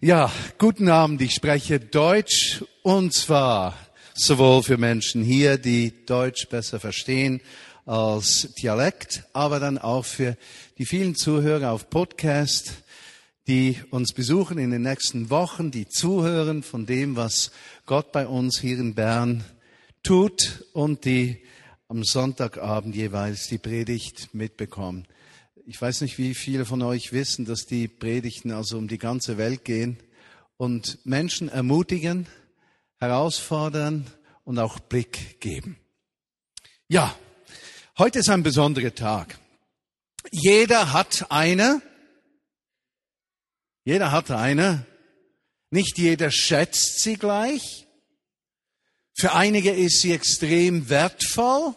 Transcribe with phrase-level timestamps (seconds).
[0.00, 1.20] Ja, guten Abend.
[1.22, 3.76] Ich spreche Deutsch und zwar
[4.14, 7.40] sowohl für Menschen hier, die Deutsch besser verstehen
[7.84, 10.36] als Dialekt, aber dann auch für
[10.78, 12.84] die vielen Zuhörer auf Podcast,
[13.48, 17.50] die uns besuchen in den nächsten Wochen, die zuhören von dem, was
[17.84, 19.42] Gott bei uns hier in Bern
[20.04, 21.42] tut und die
[21.88, 25.08] am Sonntagabend jeweils die Predigt mitbekommen.
[25.70, 29.36] Ich weiß nicht, wie viele von euch wissen, dass die Predigten also um die ganze
[29.36, 29.98] Welt gehen
[30.56, 32.26] und Menschen ermutigen,
[32.96, 34.06] herausfordern
[34.44, 35.78] und auch Blick geben.
[36.88, 37.14] Ja,
[37.98, 39.38] heute ist ein besonderer Tag.
[40.30, 41.82] Jeder hat eine,
[43.84, 44.86] jeder hat eine,
[45.68, 47.86] nicht jeder schätzt sie gleich.
[49.12, 51.76] Für einige ist sie extrem wertvoll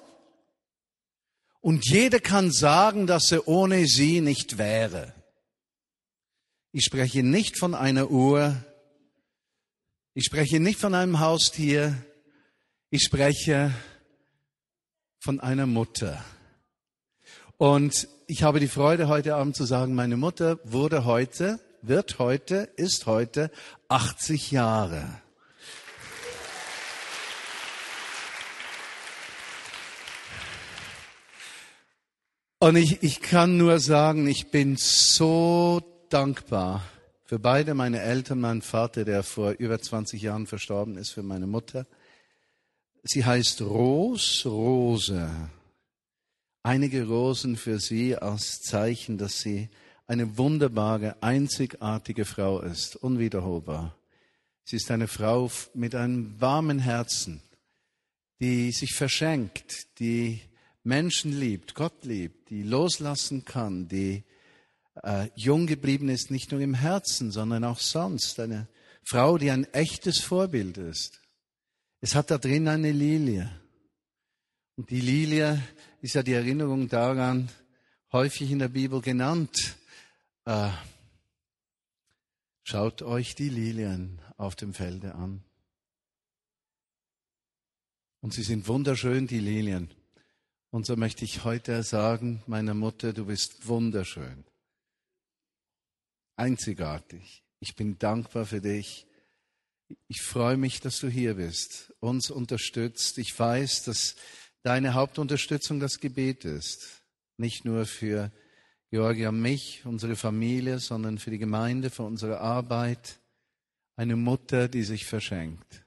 [1.61, 5.13] und jeder kann sagen, dass er ohne sie nicht wäre.
[6.71, 8.55] Ich spreche nicht von einer Uhr.
[10.13, 11.95] Ich spreche nicht von einem Haustier.
[12.89, 13.71] Ich spreche
[15.19, 16.23] von einer Mutter.
[17.57, 22.69] Und ich habe die Freude, heute Abend zu sagen, meine Mutter wurde heute, wird heute,
[22.75, 23.51] ist heute
[23.87, 25.21] 80 Jahre.
[32.63, 36.83] Und ich, ich kann nur sagen, ich bin so dankbar
[37.23, 41.47] für beide meine Eltern, meinen Vater, der vor über 20 Jahren verstorben ist, für meine
[41.47, 41.87] Mutter.
[43.01, 45.27] Sie heißt Ros Rose.
[46.61, 49.69] Einige Rosen für sie als Zeichen, dass sie
[50.05, 53.95] eine wunderbare, einzigartige Frau ist, unwiederholbar.
[54.65, 57.41] Sie ist eine Frau mit einem warmen Herzen,
[58.39, 60.41] die sich verschenkt, die
[60.83, 64.23] Menschen liebt, Gott liebt, die loslassen kann, die
[65.03, 68.39] äh, jung geblieben ist, nicht nur im Herzen, sondern auch sonst.
[68.39, 68.67] Eine
[69.03, 71.21] Frau, die ein echtes Vorbild ist.
[71.99, 73.51] Es hat da drin eine Lilie.
[74.75, 75.61] Und die Lilie
[76.01, 77.49] ist ja die Erinnerung daran,
[78.11, 79.77] häufig in der Bibel genannt.
[80.45, 80.71] Äh,
[82.63, 85.43] schaut euch die Lilien auf dem Felde an.
[88.21, 89.91] Und sie sind wunderschön, die Lilien.
[90.71, 94.45] Und so möchte ich heute sagen, meiner Mutter, du bist wunderschön,
[96.37, 97.43] einzigartig.
[97.59, 99.05] Ich bin dankbar für dich.
[100.07, 103.17] Ich freue mich, dass du hier bist, uns unterstützt.
[103.17, 104.15] Ich weiß, dass
[104.63, 107.03] deine Hauptunterstützung das Gebet ist.
[107.35, 108.31] Nicht nur für
[108.91, 113.19] Georgia mich, unsere Familie, sondern für die Gemeinde, für unsere Arbeit.
[113.97, 115.83] Eine Mutter, die sich verschenkt.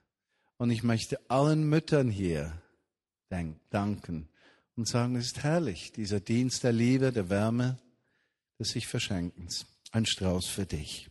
[0.59, 2.61] Und ich möchte allen Müttern hier
[3.71, 4.29] danken
[4.77, 7.79] und sagen, es ist herrlich, dieser Dienst der Liebe, der Wärme,
[8.59, 9.67] des sich Verschenkens.
[9.93, 11.09] Ein Strauß für dich.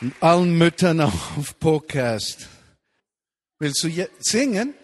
[0.00, 2.48] Und allen Müttern auf Podcast.
[3.58, 4.74] Willst du singen?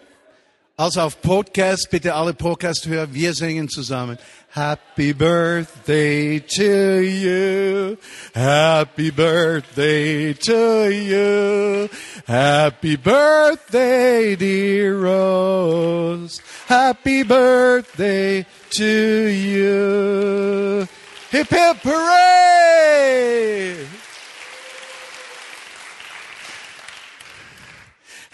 [0.77, 4.17] Also auf Podcast, bitte alle Podcast-Hörer, wir singen zusammen.
[4.49, 7.95] Happy birthday to you.
[8.33, 11.87] Happy birthday to you.
[12.27, 16.41] Happy birthday, dear Rose.
[16.67, 20.85] Happy birthday to you.
[21.31, 23.15] Hip hip hooray!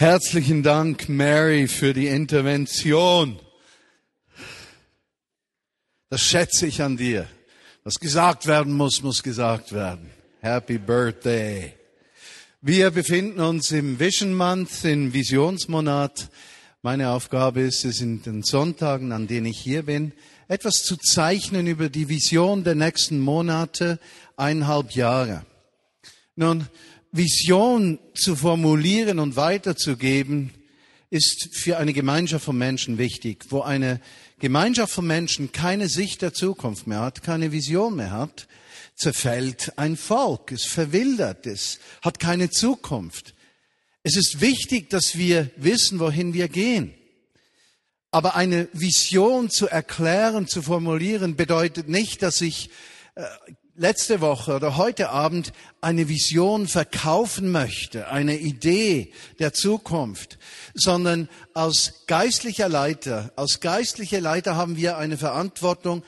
[0.01, 3.39] Herzlichen Dank, Mary, für die Intervention.
[6.09, 7.28] Das schätze ich an dir.
[7.84, 10.09] Was gesagt werden muss, muss gesagt werden.
[10.39, 11.75] Happy Birthday.
[12.62, 16.29] Wir befinden uns im Vision Month, im Visionsmonat.
[16.81, 20.13] Meine Aufgabe ist es, in den Sonntagen, an denen ich hier bin,
[20.47, 24.00] etwas zu zeichnen über die Vision der nächsten Monate,
[24.35, 25.45] eineinhalb Jahre.
[26.35, 26.66] Nun,
[27.12, 30.52] Vision zu formulieren und weiterzugeben,
[31.10, 33.46] ist für eine Gemeinschaft von Menschen wichtig.
[33.50, 34.00] Wo eine
[34.40, 38.48] Gemeinschaft von Menschen keine Sicht der Zukunft mehr hat, keine Vision mehr hat,
[38.96, 43.34] zerfällt ein Volk, es verwildert, es hat keine Zukunft.
[44.04, 46.94] Es ist wichtig, dass wir wissen, wohin wir gehen.
[48.10, 52.69] Aber eine Vision zu erklären, zu formulieren, bedeutet nicht, dass ich
[53.16, 53.25] äh,
[53.75, 60.38] letzte Woche oder heute Abend eine Vision verkaufen möchte, eine Idee der Zukunft,
[60.73, 66.03] sondern als geistlicher Leiter, als geistliche Leiter haben wir eine Verantwortung,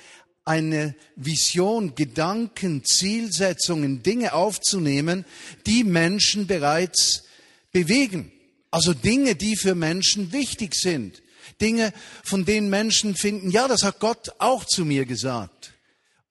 [0.45, 5.25] eine Vision, Gedanken, Zielsetzungen, Dinge aufzunehmen,
[5.65, 7.23] die Menschen bereits
[7.71, 8.31] bewegen.
[8.71, 11.21] Also Dinge, die für Menschen wichtig sind.
[11.61, 11.93] Dinge,
[12.23, 15.62] von denen Menschen finden, ja, das hat Gott auch zu mir gesagt.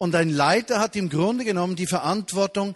[0.03, 2.75] Und ein Leiter hat im Grunde genommen die Verantwortung,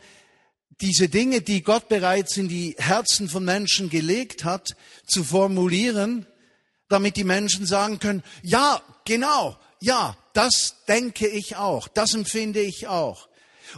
[0.80, 4.76] diese Dinge, die Gott bereits in die Herzen von Menschen gelegt hat,
[5.08, 6.28] zu formulieren,
[6.88, 12.86] damit die Menschen sagen können, ja, genau, ja, das denke ich auch, das empfinde ich
[12.86, 13.28] auch.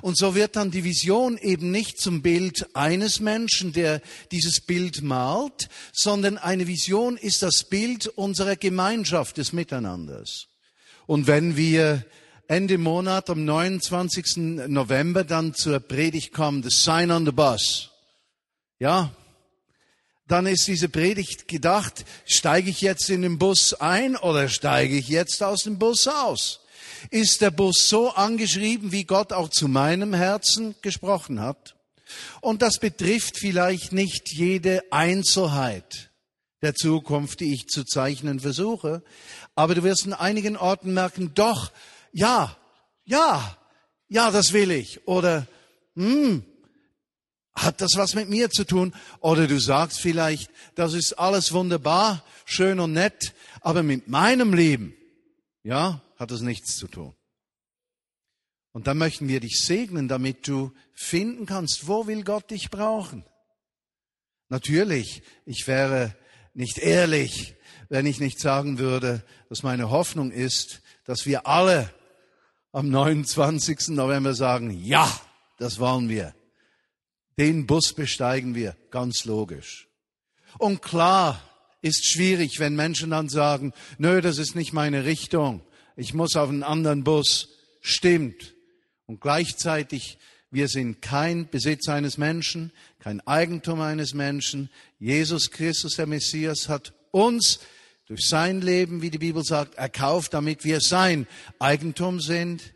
[0.02, 5.00] Und so wird dann die Vision eben nicht zum Bild eines Menschen, der dieses Bild
[5.00, 10.48] malt, sondern eine Vision ist das Bild unserer Gemeinschaft des Miteinanders.
[11.06, 12.04] Und wenn wir
[12.50, 14.38] Ende Monat am 29.
[14.68, 17.90] November dann zur Predigt kommen, the sign on the bus.
[18.78, 19.10] Ja,
[20.26, 25.08] dann ist diese Predigt gedacht, steige ich jetzt in den Bus ein oder steige ich
[25.08, 26.60] jetzt aus dem Bus aus?
[27.10, 31.76] Ist der Bus so angeschrieben, wie Gott auch zu meinem Herzen gesprochen hat?
[32.40, 36.12] Und das betrifft vielleicht nicht jede Einzelheit
[36.62, 39.02] der Zukunft, die ich zu zeichnen versuche,
[39.54, 41.72] aber du wirst in einigen Orten merken, doch,
[42.12, 42.56] ja,
[43.04, 43.56] ja,
[44.08, 45.06] ja, das will ich.
[45.06, 45.46] Oder,
[45.94, 46.44] hm,
[47.54, 48.94] hat das was mit mir zu tun?
[49.20, 54.94] Oder du sagst vielleicht, das ist alles wunderbar, schön und nett, aber mit meinem Leben,
[55.62, 57.14] ja, hat das nichts zu tun.
[58.72, 63.24] Und dann möchten wir dich segnen, damit du finden kannst, wo will Gott dich brauchen.
[64.48, 66.14] Natürlich, ich wäre
[66.54, 67.56] nicht ehrlich,
[67.88, 71.92] wenn ich nicht sagen würde, dass meine Hoffnung ist, dass wir alle
[72.72, 73.88] am 29.
[73.88, 75.08] November sagen, ja,
[75.58, 76.34] das wollen wir.
[77.38, 79.88] Den Bus besteigen wir, ganz logisch.
[80.58, 81.40] Und klar
[81.82, 85.62] ist schwierig, wenn Menschen dann sagen, nö, das ist nicht meine Richtung,
[85.96, 87.48] ich muss auf einen anderen Bus.
[87.80, 88.54] Stimmt.
[89.06, 90.18] Und gleichzeitig,
[90.50, 94.70] wir sind kein Besitz eines Menschen, kein Eigentum eines Menschen.
[95.00, 97.58] Jesus Christus, der Messias, hat uns
[98.08, 101.26] durch sein Leben, wie die Bibel sagt, erkauft, damit wir sein
[101.58, 102.72] Eigentum sind.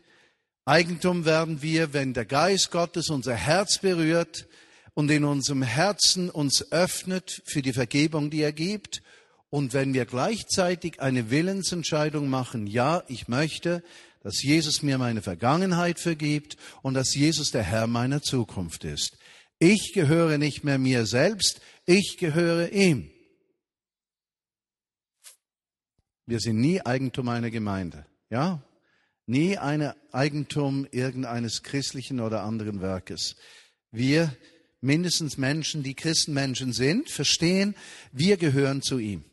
[0.63, 4.47] Eigentum werden wir, wenn der Geist Gottes unser Herz berührt
[4.93, 9.01] und in unserem Herzen uns öffnet für die Vergebung, die er gibt.
[9.49, 13.83] Und wenn wir gleichzeitig eine Willensentscheidung machen, ja, ich möchte,
[14.21, 19.17] dass Jesus mir meine Vergangenheit vergibt und dass Jesus der Herr meiner Zukunft ist.
[19.57, 23.09] Ich gehöre nicht mehr mir selbst, ich gehöre ihm.
[26.25, 28.05] Wir sind nie Eigentum einer Gemeinde.
[28.29, 28.61] Ja?
[29.25, 33.35] Nie ein Eigentum irgendeines christlichen oder anderen Werkes.
[33.91, 34.35] Wir,
[34.81, 37.75] mindestens Menschen, die Christenmenschen sind, verstehen,
[38.11, 39.23] wir gehören zu ihm.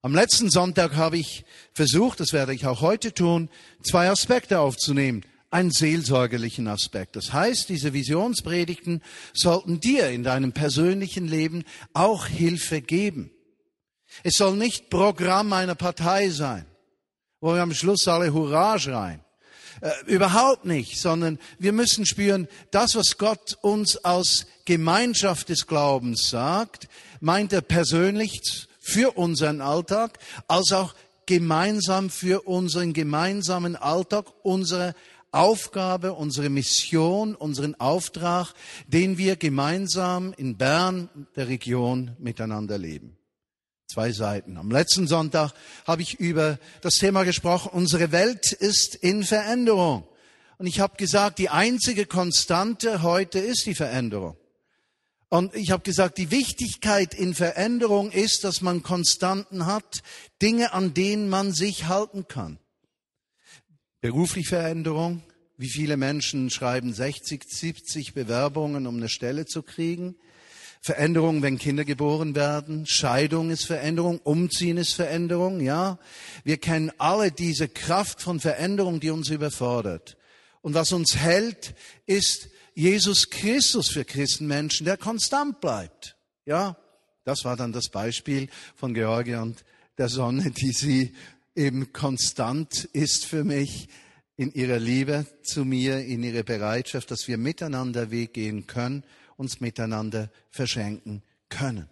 [0.00, 1.44] Am letzten Sonntag habe ich
[1.74, 3.48] versucht, das werde ich auch heute tun,
[3.82, 5.24] zwei Aspekte aufzunehmen.
[5.50, 7.16] Einen seelsorgerlichen Aspekt.
[7.16, 9.02] Das heißt, diese Visionspredigten
[9.32, 11.64] sollten dir in deinem persönlichen Leben
[11.94, 13.30] auch Hilfe geben.
[14.22, 16.66] Es soll nicht Programm einer Partei sein,
[17.40, 19.20] wo wir am Schluss alle Hurra schreien.
[19.80, 26.28] Äh, überhaupt nicht, sondern wir müssen spüren, das, was Gott uns aus Gemeinschaft des Glaubens
[26.28, 26.88] sagt,
[27.20, 30.18] meint er persönlich für unseren Alltag,
[30.48, 30.94] als auch
[31.26, 34.94] gemeinsam für unseren gemeinsamen Alltag, unsere
[35.30, 38.54] Aufgabe, unsere Mission, unseren Auftrag,
[38.86, 43.17] den wir gemeinsam in Bern, der Region, miteinander leben.
[43.90, 44.58] Zwei Seiten.
[44.58, 45.54] Am letzten Sonntag
[45.86, 50.06] habe ich über das Thema gesprochen, unsere Welt ist in Veränderung.
[50.58, 54.36] Und ich habe gesagt, die einzige Konstante heute ist die Veränderung.
[55.30, 60.02] Und ich habe gesagt, die Wichtigkeit in Veränderung ist, dass man Konstanten hat,
[60.42, 62.58] Dinge, an denen man sich halten kann.
[64.02, 65.22] Berufliche Veränderung.
[65.56, 70.14] Wie viele Menschen schreiben 60, 70 Bewerbungen, um eine Stelle zu kriegen?
[70.80, 72.86] Veränderung, wenn Kinder geboren werden.
[72.86, 74.18] Scheidung ist Veränderung.
[74.18, 75.98] Umziehen ist Veränderung, ja.
[76.44, 80.16] Wir kennen alle diese Kraft von Veränderung, die uns überfordert.
[80.62, 81.74] Und was uns hält,
[82.06, 86.16] ist Jesus Christus für Christenmenschen, der konstant bleibt.
[86.46, 86.76] Ja.
[87.24, 89.62] Das war dann das Beispiel von Georgia und
[89.98, 91.14] der Sonne, die sie
[91.54, 93.88] eben konstant ist für mich
[94.38, 99.04] in ihrer Liebe zu mir, in ihrer Bereitschaft, dass wir miteinander Weg gehen können
[99.38, 101.88] uns miteinander verschenken können.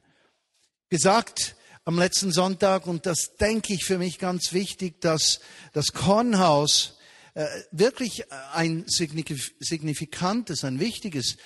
[0.91, 5.41] Gesagt am letzten Sonntag, und das denke ich für mich ganz wichtig, dass
[5.73, 6.99] das Kornhaus
[7.35, 11.37] äh, wirklich ein signifikantes, ein wichtiges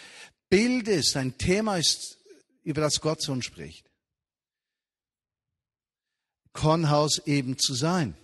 [0.49, 2.17] Bild ist, ein Thema ist,
[2.63, 3.91] über das Gott so spricht.
[6.53, 8.17] Kornhaus eben zu sein,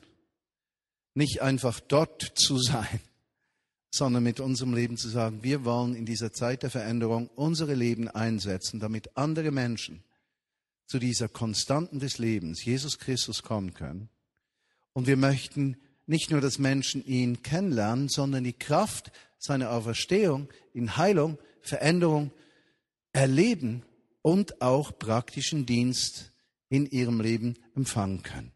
[1.17, 3.01] nicht einfach dort zu sein,
[3.91, 8.09] sondern mit unserem Leben zu sagen, wir wollen in dieser Zeit der Veränderung unsere Leben
[8.09, 10.05] einsetzen, damit andere Menschen
[10.87, 14.09] zu dieser Konstanten des Lebens, Jesus Christus, kommen können.
[14.93, 20.97] Und wir möchten nicht nur, dass Menschen ihn kennenlernen, sondern die Kraft seiner Auferstehung in
[20.97, 22.31] Heilung, Veränderung
[23.13, 23.83] erleben
[24.23, 26.33] und auch praktischen Dienst
[26.69, 28.53] in ihrem Leben empfangen können.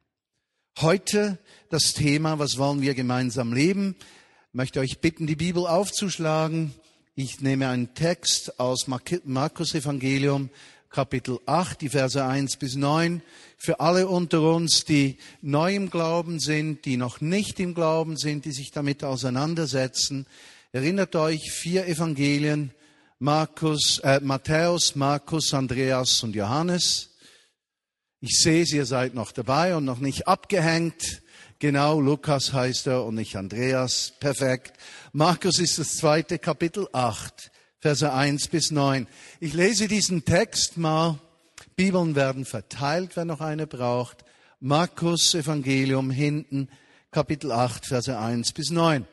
[0.79, 3.97] Heute das Thema, was wollen wir gemeinsam leben?
[3.99, 6.73] Ich möchte euch bitten, die Bibel aufzuschlagen.
[7.15, 10.49] Ich nehme einen Text aus Markus Evangelium,
[10.89, 13.21] Kapitel 8, die Verse 1 bis 9.
[13.59, 18.47] Für alle unter uns, die neu im Glauben sind, die noch nicht im Glauben sind,
[18.47, 20.25] die sich damit auseinandersetzen.
[20.73, 22.71] Erinnert euch, vier Evangelien,
[23.19, 27.10] Markus, äh, Matthäus, Markus, Andreas und Johannes.
[28.23, 31.23] Ich sehe, ihr seid noch dabei und noch nicht abgehängt.
[31.59, 34.13] Genau, Lukas heißt er und nicht Andreas.
[34.21, 34.77] Perfekt.
[35.15, 39.07] Markus ist das zweite Kapitel 8, Verse 1 bis 9.
[39.41, 41.19] Ich lese diesen Text mal.
[41.77, 44.19] Bibeln werden verteilt, wenn noch eine braucht.
[44.59, 46.69] Markus Evangelium hinten,
[47.11, 49.07] Kapitel 8, Verse 1 bis 9.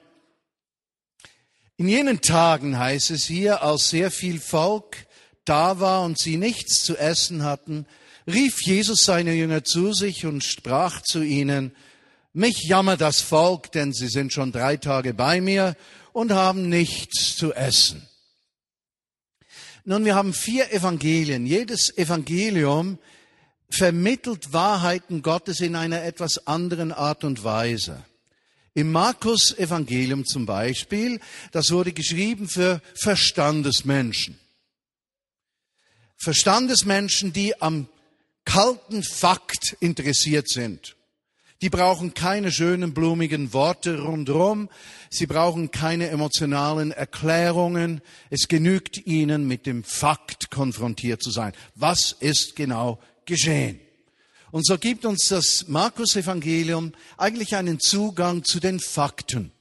[1.78, 4.98] In jenen Tagen heißt es hier, als sehr viel Volk
[5.46, 7.86] da war und sie nichts zu essen hatten,
[8.28, 11.72] rief Jesus seine Jünger zu sich und sprach zu ihnen,
[12.34, 15.76] mich jammert das Volk, denn sie sind schon drei Tage bei mir
[16.14, 18.08] und haben nichts zu essen.
[19.86, 21.46] Nun, wir haben vier Evangelien.
[21.48, 23.00] Jedes Evangelium
[23.70, 28.04] vermittelt Wahrheiten Gottes in einer etwas anderen Art und Weise.
[28.74, 31.20] Im Markus Evangelium zum Beispiel,
[31.52, 34.38] das wurde geschrieben für Verstandesmenschen.
[36.18, 37.88] Verstandesmenschen, die am
[38.48, 40.96] kalten Fakt interessiert sind.
[41.62, 44.70] Die brauchen keine schönen blumigen Worte rundherum.
[45.10, 48.02] Sie brauchen keine emotionalen Erklärungen.
[48.30, 51.52] Es genügt ihnen, mit dem Fakt konfrontiert zu sein.
[51.76, 53.82] Was ist genau geschehen?
[54.52, 59.52] Und so gibt uns das Markus-Evangelium eigentlich einen Zugang zu den Fakten.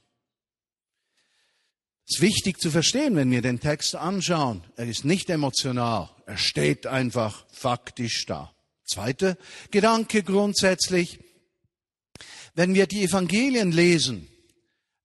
[2.07, 4.63] Es ist wichtig zu verstehen, wenn wir den Text anschauen.
[4.77, 6.09] Er ist nicht emotional.
[6.25, 8.53] Er steht einfach faktisch da.
[8.87, 9.37] Zweiter
[9.69, 11.19] Gedanke grundsätzlich.
[12.55, 14.27] Wenn wir die Evangelien lesen,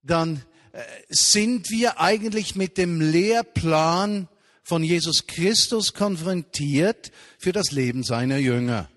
[0.01, 4.27] dann äh, sind wir eigentlich mit dem Lehrplan
[4.63, 8.89] von Jesus Christus konfrontiert für das Leben seiner Jünger.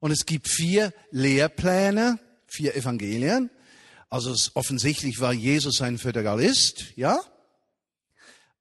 [0.00, 3.50] Und es gibt vier Lehrpläne, vier Evangelien.
[4.08, 7.20] Also offensichtlich war Jesus ein Föderalist, ja?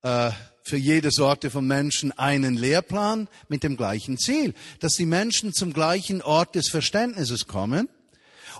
[0.04, 0.32] Äh,
[0.70, 5.74] für jede Sorte von Menschen einen Lehrplan mit dem gleichen Ziel, dass die Menschen zum
[5.74, 7.90] gleichen Ort des Verständnisses kommen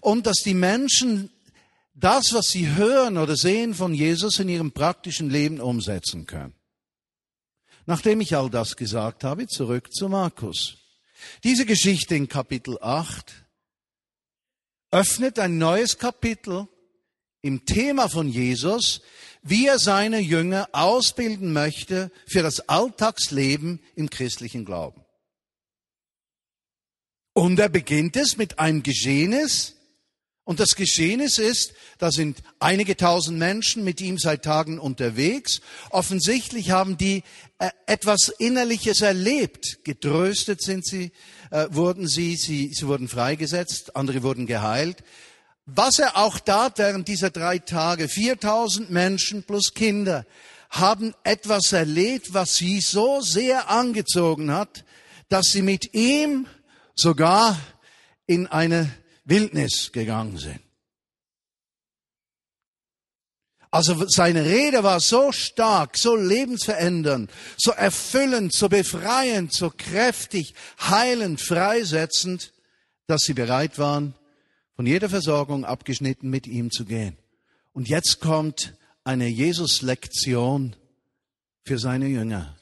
[0.02, 1.30] und dass die Menschen
[1.94, 6.54] das, was sie hören oder sehen von Jesus in ihrem praktischen Leben umsetzen können.
[7.86, 10.78] Nachdem ich all das gesagt habe, zurück zu Markus.
[11.44, 13.46] Diese Geschichte in Kapitel 8
[14.92, 16.68] öffnet ein neues Kapitel
[17.42, 19.02] im Thema von Jesus,
[19.42, 25.04] wie er seine Jünger ausbilden möchte für das Alltagsleben im christlichen Glauben.
[27.34, 29.76] Und er beginnt es mit einem Geschehnis,
[30.50, 35.62] und das Geschehnis ist, da sind einige tausend Menschen mit ihm seit Tagen unterwegs.
[35.92, 37.22] Offensichtlich haben die
[37.60, 39.82] äh, etwas Innerliches erlebt.
[39.84, 41.12] Getröstet sind sie,
[41.52, 45.04] äh, wurden sie, sie, sie wurden freigesetzt, andere wurden geheilt.
[45.76, 50.26] Was er auch tat während dieser drei Tage, 4000 Menschen plus Kinder,
[50.72, 54.84] haben etwas erlebt, was sie so sehr angezogen hat,
[55.30, 56.48] dass sie mit ihm
[56.96, 57.60] sogar
[58.26, 58.90] in eine
[59.26, 60.60] Wildnis gegangen sind.
[63.72, 71.40] Also seine Rede war so stark, so lebensverändernd, so erfüllend, so befreiend, so kräftig, heilend,
[71.40, 72.54] freisetzend,
[73.06, 74.16] dass sie bereit waren,
[74.80, 77.18] von jeder Versorgung abgeschnitten mit ihm zu gehen.
[77.74, 80.74] Und jetzt kommt eine Jesus-Lektion
[81.66, 82.56] für seine Jünger.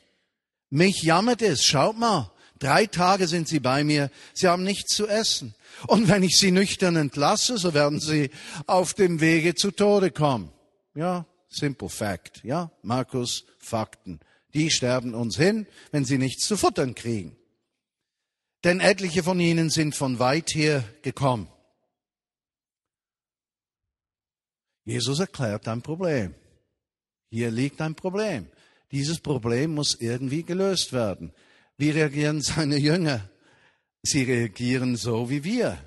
[0.71, 5.07] Mich jammert es, schaut mal, drei Tage sind sie bei mir, sie haben nichts zu
[5.07, 5.53] essen.
[5.85, 8.31] Und wenn ich sie nüchtern entlasse, so werden sie
[8.65, 10.51] auf dem Wege zu Tode kommen.
[10.95, 12.43] Ja, simple fact.
[12.43, 14.21] Ja, Markus, Fakten.
[14.55, 17.37] Die sterben uns hin, wenn sie nichts zu futtern kriegen.
[18.63, 21.47] Denn etliche von ihnen sind von weit her gekommen.
[24.87, 26.33] Jesus erklärt ein Problem.
[27.29, 28.47] Hier liegt ein Problem.
[28.89, 31.33] Dieses Problem muss irgendwie gelöst werden.
[31.75, 33.29] Wie reagieren seine Jünger?
[34.01, 35.77] Sie reagieren so wie wir.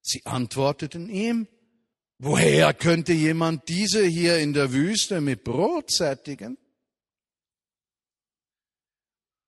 [0.00, 1.46] Sie antworteten ihm,
[2.18, 6.58] woher könnte jemand diese hier in der Wüste mit Brot sättigen?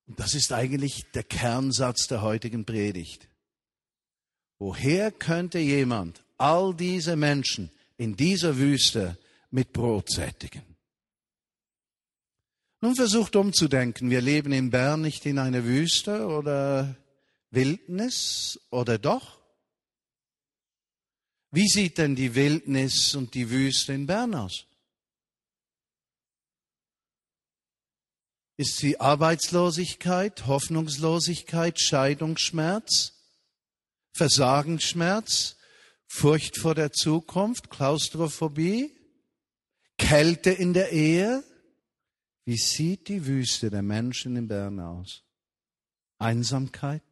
[0.06, 3.28] Das ist eigentlich der Kernsatz der heutigen Predigt.
[4.60, 9.18] Woher könnte jemand all diese Menschen in dieser Wüste
[9.50, 10.62] mit Brot sättigen.
[12.80, 16.96] Nun versucht umzudenken, wir leben in Bern nicht in einer Wüste oder
[17.50, 19.40] Wildnis oder doch?
[21.50, 24.66] Wie sieht denn die Wildnis und die Wüste in Bern aus?
[28.56, 33.14] Ist sie Arbeitslosigkeit, Hoffnungslosigkeit, Scheidungsschmerz,
[34.12, 35.56] Versagensschmerz,
[36.06, 38.92] Furcht vor der Zukunft, Klaustrophobie,
[39.98, 41.44] Kälte in der Ehe?
[42.44, 45.24] Wie sieht die Wüste der Menschen in Bern aus?
[46.18, 47.02] Einsamkeit?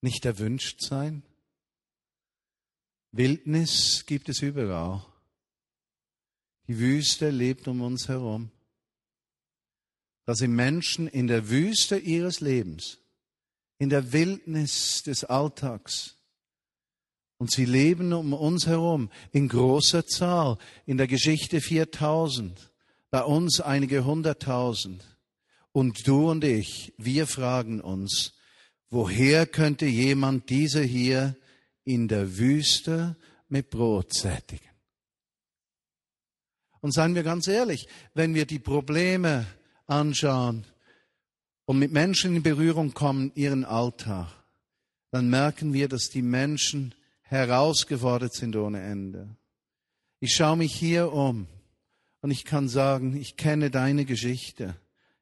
[0.00, 1.22] Nicht erwünscht sein?
[3.12, 5.06] Wildnis gibt es überall.
[6.66, 8.50] Die Wüste lebt um uns herum.
[10.24, 12.98] Da sind Menschen in der Wüste ihres Lebens,
[13.78, 16.16] in der Wildnis des Alltags,
[17.42, 20.58] und sie leben um uns herum in großer Zahl.
[20.86, 22.70] In der Geschichte 4000,
[23.10, 25.02] bei uns einige hunderttausend.
[25.72, 28.34] Und du und ich, wir fragen uns,
[28.90, 31.34] woher könnte jemand diese hier
[31.82, 33.16] in der Wüste
[33.48, 34.70] mit Brot sättigen?
[36.80, 39.46] Und seien wir ganz ehrlich, wenn wir die Probleme
[39.88, 40.64] anschauen
[41.64, 44.28] und mit Menschen in Berührung kommen, ihren Alltag,
[45.10, 46.94] dann merken wir, dass die Menschen
[47.32, 49.36] herausgefordert sind ohne Ende.
[50.20, 51.48] Ich schaue mich hier um
[52.20, 54.76] und ich kann sagen, ich kenne deine Geschichte.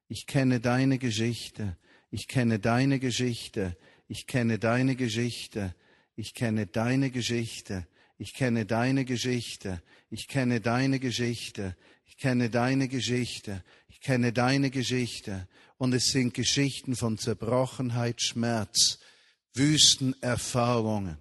[0.08, 1.76] Ich kenne deine Geschichte.
[2.10, 3.76] Ich kenne deine Geschichte.
[4.08, 5.72] Ich kenne deine Geschichte.
[6.16, 7.78] Ich kenne deine Geschichte.
[8.18, 9.84] Ich kenne deine Geschichte.
[10.10, 11.72] Ich kenne deine Geschichte.
[12.04, 13.64] Ich kenne deine Geschichte.
[13.88, 15.48] Ich kenne deine Geschichte.
[15.78, 18.98] Und es sind Geschichten von Zerbrochenheit, Schmerz,
[19.54, 21.16] Wüstenerfahrungen.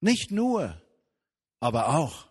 [0.00, 0.80] Nicht nur,
[1.60, 2.26] aber auch.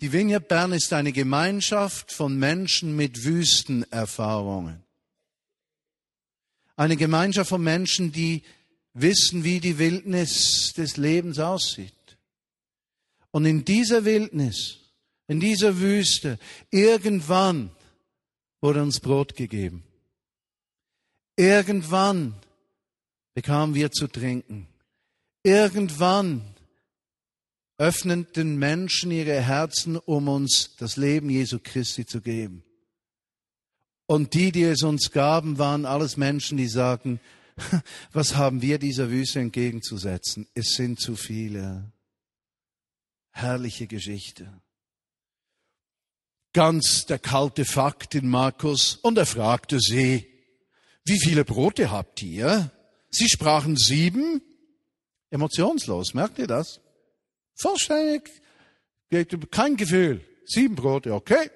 [0.00, 4.82] Die Vineyard Bern ist eine Gemeinschaft von Menschen mit Wüstenerfahrungen.
[6.76, 8.42] Eine Gemeinschaft von Menschen, die
[8.94, 11.92] wissen, wie die Wildnis des Lebens aussieht.
[13.30, 14.78] Und in dieser Wildnis,
[15.28, 16.38] in dieser Wüste,
[16.70, 17.70] irgendwann
[18.60, 19.84] wurde uns Brot gegeben.
[21.36, 22.34] Irgendwann
[23.34, 24.68] bekamen wir zu trinken.
[25.42, 26.54] Irgendwann
[27.78, 32.62] öffneten Menschen ihre Herzen, um uns das Leben Jesu Christi zu geben.
[34.06, 37.18] Und die, die es uns gaben, waren alles Menschen, die sagten,
[38.12, 40.46] was haben wir dieser Wüste entgegenzusetzen?
[40.54, 41.92] Es sind zu viele.
[43.30, 44.52] Herrliche Geschichte.
[46.52, 48.96] Ganz der kalte Fakt in Markus.
[48.96, 50.28] Und er fragte sie,
[51.04, 52.70] wie viele Brote habt ihr?
[53.12, 54.40] Sie sprachen sieben,
[55.30, 56.80] emotionslos, merkt ihr das?
[57.54, 58.30] Vollständig,
[59.50, 60.24] kein Gefühl.
[60.44, 61.50] Sieben Brote, okay.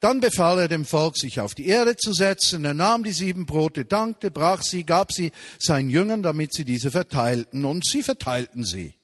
[0.00, 2.64] Dann befahl er dem Volk, sich auf die Erde zu setzen.
[2.64, 6.90] Er nahm die sieben Brote, dankte, brach sie, gab sie seinen Jüngern, damit sie diese
[6.90, 7.64] verteilten.
[7.64, 8.94] Und sie verteilten sie.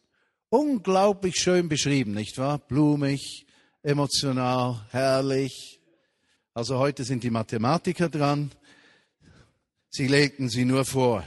[0.51, 2.59] Unglaublich schön beschrieben, nicht wahr?
[2.59, 3.47] Blumig,
[3.83, 5.81] emotional, herrlich.
[6.53, 8.53] Also heute sind die Mathematiker dran.
[9.89, 11.25] Sie legten sie nur vor.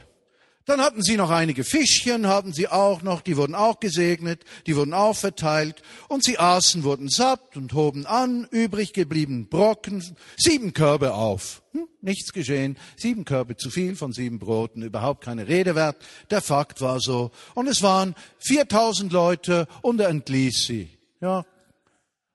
[0.66, 4.76] Dann hatten sie noch einige Fischchen, hatten sie auch noch, die wurden auch gesegnet, die
[4.76, 10.04] wurden auch verteilt und sie aßen, wurden satt und hoben an, übrig geblieben Brocken,
[10.38, 11.62] sieben Körbe auf.
[11.74, 15.98] Hm, nichts geschehen, sieben Körbe zu viel von sieben Broten, überhaupt keine Rede wert.
[16.32, 17.30] Der Fakt war so.
[17.54, 20.90] Und es waren 4000 Leute und er entließ sie.
[21.22, 21.46] Ja.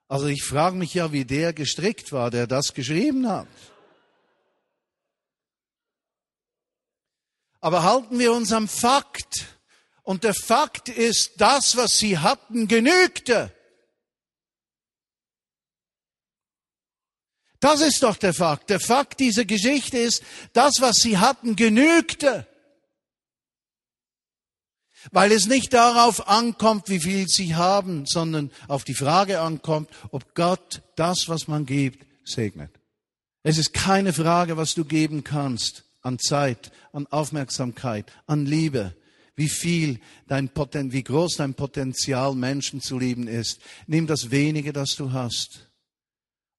[0.07, 3.47] Also ich frage mich ja, wie der gestrickt war, der das geschrieben hat.
[7.61, 9.59] Aber halten wir uns am Fakt.
[10.01, 13.55] Und der Fakt ist, das, was sie hatten, genügte.
[17.59, 18.71] Das ist doch der Fakt.
[18.71, 22.47] Der Fakt dieser Geschichte ist, das, was sie hatten, genügte.
[25.11, 30.33] Weil es nicht darauf ankommt, wie viel sie haben, sondern auf die Frage ankommt, ob
[30.33, 32.71] Gott das, was man gibt, segnet.
[33.43, 38.95] Es ist keine Frage, was du geben kannst an Zeit, an Aufmerksamkeit, an Liebe,
[39.35, 43.61] wie viel dein Poten wie groß dein Potenzial, Menschen zu lieben ist.
[43.87, 45.69] Nimm das wenige, das du hast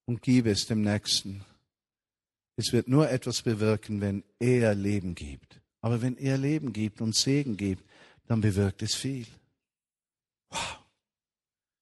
[0.06, 1.44] und gib es dem Nächsten.
[2.56, 5.60] Es wird nur etwas bewirken, wenn er Leben gibt.
[5.80, 7.84] Aber wenn er Leben gibt und Segen gibt,
[8.26, 9.26] dann bewirkt es viel.
[10.50, 10.78] Wow.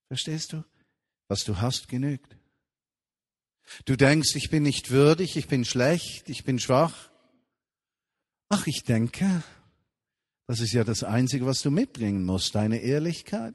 [0.09, 0.64] Verstehst du?
[1.29, 2.37] Was du hast, genügt.
[3.85, 7.10] Du denkst, ich bin nicht würdig, ich bin schlecht, ich bin schwach.
[8.52, 9.44] Ach, ich denke,
[10.48, 13.54] Das ist ja das Einzige, was du mitbringen musst, deine Ehrlichkeit.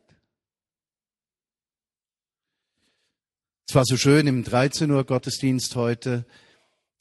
[3.67, 6.25] Es war so schön, im 13 Uhr Gottesdienst heute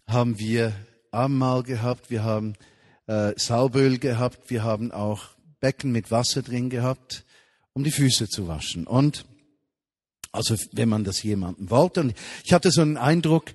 [0.08, 0.72] haben wir
[1.12, 2.54] Abendmahl gehabt, wir haben
[3.06, 5.28] äh, Salböl gehabt, wir haben auch
[5.60, 7.24] Becken mit Wasser drin gehabt,
[7.74, 8.88] um die Füße zu waschen.
[8.88, 9.24] Und
[10.32, 12.00] also wenn man das jemandem wollte.
[12.00, 13.54] Und ich hatte so einen Eindruck,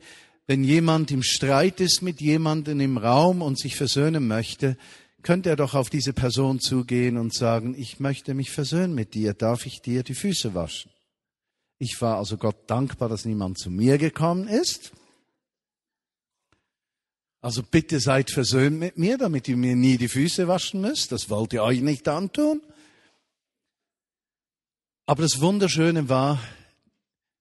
[0.49, 4.77] wenn jemand im Streit ist mit jemandem im Raum und sich versöhnen möchte,
[5.21, 9.35] könnte er doch auf diese Person zugehen und sagen, ich möchte mich versöhnen mit dir,
[9.35, 10.89] darf ich dir die Füße waschen?
[11.77, 14.91] Ich war also Gott dankbar, dass niemand zu mir gekommen ist.
[17.41, 21.11] Also bitte seid versöhnt mit mir, damit ihr mir nie die Füße waschen müsst.
[21.11, 22.63] Das wollt ihr euch nicht antun.
[25.05, 26.39] Aber das Wunderschöne war,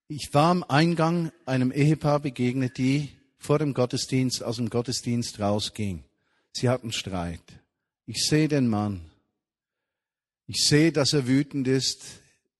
[0.08, 6.02] ich war am Eingang einem Ehepaar begegnet, die vor dem Gottesdienst aus dem Gottesdienst rausging.
[6.52, 7.42] Sie hatten Streit.
[8.06, 9.10] Ich sehe den Mann.
[10.46, 12.02] Ich sehe, dass er wütend ist.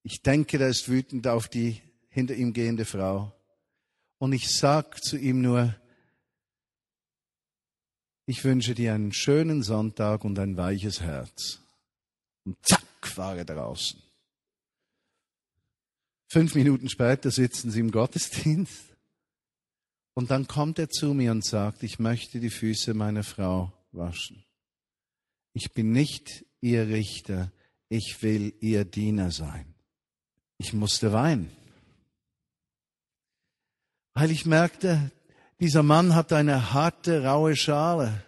[0.03, 1.81] Ich denke, er ist wütend auf die
[2.11, 3.33] hinter ihm gehende Frau.
[4.19, 5.75] Und ich sag zu ihm nur,
[8.27, 11.61] ich wünsche dir einen schönen Sonntag und ein weiches Herz.
[12.45, 12.83] Und zack,
[13.17, 14.08] war er draußen.
[16.29, 18.85] Fünf Minuten später sitzen sie im Gottesdienst.
[20.15, 24.45] Und dann kommt er zu mir und sagt, ich möchte die Füße meiner Frau waschen.
[25.55, 27.51] Ich bin nicht ihr Richter,
[27.89, 29.75] ich will ihr Diener sein.
[30.59, 31.51] Ich musste weinen,
[34.15, 35.13] weil ich merkte,
[35.61, 38.25] dieser Mann hat eine harte, raue Schale.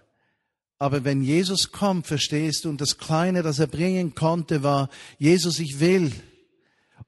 [0.79, 5.59] Aber wenn Jesus kommt, verstehst du, und das Kleine, das er bringen konnte, war, Jesus,
[5.59, 6.13] ich will.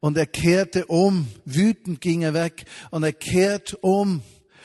[0.02, 4.20] Und er kehrte um, wütend ging er weg, und er kehrt um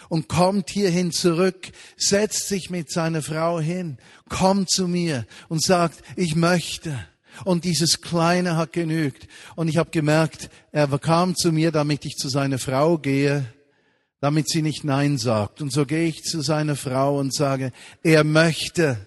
[0.09, 6.03] und kommt hierhin zurück, setzt sich mit seiner Frau hin, kommt zu mir und sagt,
[6.15, 6.99] ich möchte.
[7.45, 9.27] Und dieses Kleine hat genügt.
[9.55, 13.45] Und ich habe gemerkt, er kam zu mir, damit ich zu seiner Frau gehe
[14.19, 15.61] damit sie nicht Nein sagt.
[15.61, 17.71] Und so gehe ich zu seiner Frau und sage,
[18.03, 18.97] er möchte.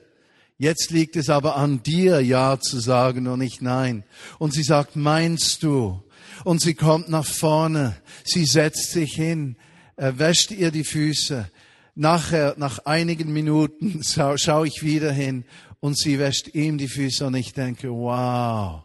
[0.56, 4.04] Jetzt liegt es aber an dir, Ja zu sagen und nicht Nein.
[4.38, 6.02] Und sie sagt, meinst du?
[6.44, 9.56] Und sie kommt nach vorne, sie setzt sich hin,
[9.96, 11.50] er wäscht ihr die Füße.
[11.94, 15.44] Nachher, nach einigen Minuten, schaue schau ich wieder hin
[15.80, 18.84] und sie wäscht ihm die Füße und ich denke, wow,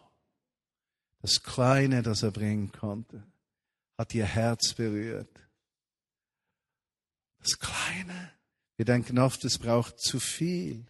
[1.22, 3.24] das Kleine, das er bringen konnte,
[3.96, 5.30] hat ihr Herz berührt.
[7.38, 8.32] Das Kleine.
[8.76, 10.84] Wir denken oft, es braucht zu viel.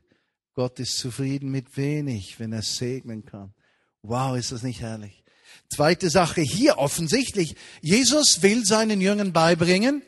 [0.54, 3.54] Gott ist zufrieden mit wenig, wenn er segnen kann.
[4.02, 5.22] Wow, ist das nicht herrlich?
[5.68, 7.56] Zweite Sache hier offensichtlich.
[7.80, 10.02] Jesus will seinen Jüngern beibringen,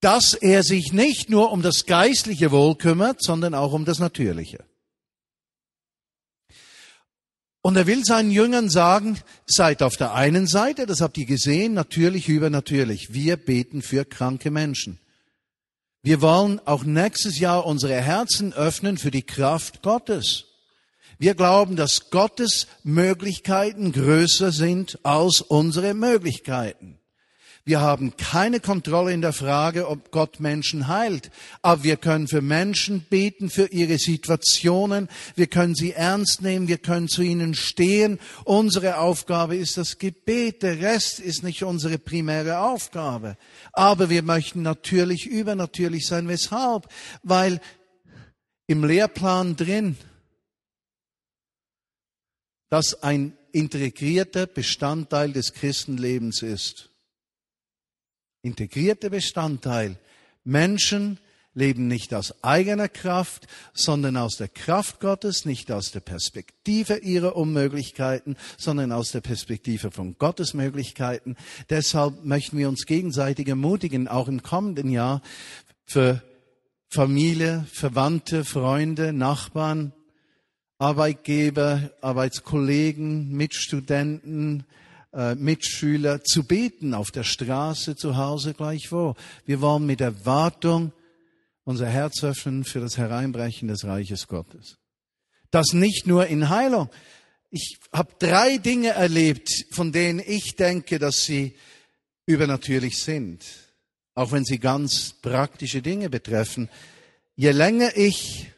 [0.00, 4.64] dass er sich nicht nur um das geistliche Wohl kümmert, sondern auch um das natürliche.
[7.62, 11.74] Und er will seinen Jüngern sagen, seid auf der einen Seite, das habt ihr gesehen,
[11.74, 13.14] natürlich übernatürlich.
[13.14, 14.98] Wir beten für kranke Menschen.
[16.02, 20.46] Wir wollen auch nächstes Jahr unsere Herzen öffnen für die Kraft Gottes.
[21.22, 26.98] Wir glauben, dass Gottes Möglichkeiten größer sind als unsere Möglichkeiten.
[27.64, 31.30] Wir haben keine Kontrolle in der Frage, ob Gott Menschen heilt.
[31.62, 35.08] Aber wir können für Menschen beten, für ihre Situationen.
[35.36, 36.66] Wir können sie ernst nehmen.
[36.66, 38.18] Wir können zu ihnen stehen.
[38.42, 40.64] Unsere Aufgabe ist das Gebet.
[40.64, 43.36] Der Rest ist nicht unsere primäre Aufgabe.
[43.72, 46.26] Aber wir möchten natürlich übernatürlich sein.
[46.26, 46.88] Weshalb?
[47.22, 47.60] Weil
[48.66, 49.96] im Lehrplan drin,
[52.72, 56.88] das ein integrierter Bestandteil des Christenlebens ist
[58.40, 59.98] integrierter Bestandteil.
[60.42, 61.18] Menschen
[61.52, 67.36] leben nicht aus eigener Kraft, sondern aus der Kraft Gottes, nicht aus der Perspektive ihrer
[67.36, 71.36] Unmöglichkeiten, sondern aus der Perspektive von Gottes Möglichkeiten.
[71.68, 75.20] Deshalb möchten wir uns gegenseitig ermutigen, auch im kommenden Jahr
[75.84, 76.22] für
[76.88, 79.92] Familie, Verwandte, Freunde, Nachbarn,
[80.82, 84.64] Arbeitgeber, Arbeitskollegen, Mitstudenten,
[85.12, 89.14] äh, Mitschüler zu beten, auf der Straße, zu Hause, gleichwo.
[89.46, 90.90] Wir wollen mit Erwartung
[91.62, 94.78] unser Herz öffnen für das Hereinbrechen des Reiches Gottes.
[95.52, 96.90] Das nicht nur in Heilung.
[97.50, 101.54] Ich habe drei Dinge erlebt, von denen ich denke, dass sie
[102.26, 103.44] übernatürlich sind,
[104.16, 106.68] auch wenn sie ganz praktische Dinge betreffen.
[107.36, 108.50] Je länger ich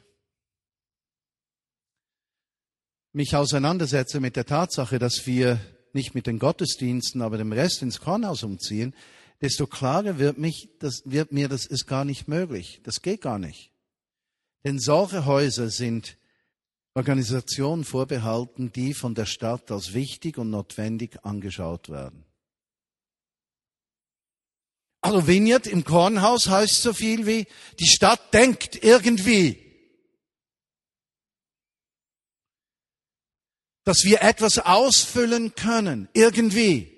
[3.14, 5.60] mich auseinandersetze mit der Tatsache, dass wir
[5.92, 8.94] nicht mit den Gottesdiensten, aber dem Rest ins Kornhaus umziehen,
[9.40, 12.80] desto klarer wird, mich, das, wird mir, das ist gar nicht möglich.
[12.82, 13.70] Das geht gar nicht.
[14.64, 16.16] Denn solche Häuser sind
[16.94, 22.24] Organisationen vorbehalten, die von der Stadt als wichtig und notwendig angeschaut werden.
[25.00, 27.46] Also Vineyard im Kornhaus heißt so viel wie,
[27.78, 29.63] die Stadt denkt irgendwie,
[33.84, 36.90] dass wir etwas ausfüllen können, irgendwie.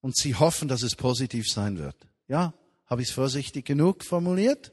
[0.00, 1.96] Und sie hoffen, dass es positiv sein wird.
[2.28, 2.54] Ja,
[2.86, 4.72] habe ich es vorsichtig genug formuliert?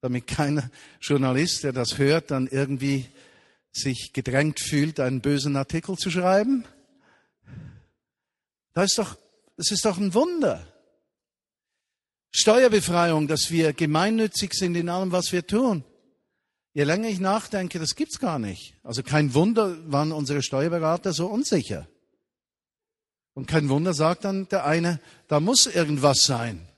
[0.00, 3.06] Damit kein Journalist, der das hört, dann irgendwie
[3.72, 6.64] sich gedrängt fühlt, einen bösen Artikel zu schreiben.
[8.74, 9.16] Das ist doch
[9.56, 10.66] das ist doch ein Wunder.
[12.32, 15.84] Steuerbefreiung, dass wir gemeinnützig sind in allem, was wir tun.
[16.74, 18.74] Je länger ich nachdenke, das gibt's gar nicht.
[18.82, 21.88] Also kein Wunder waren unsere Steuerberater so unsicher.
[23.32, 26.68] Und kein Wunder sagt dann der eine, da muss irgendwas sein.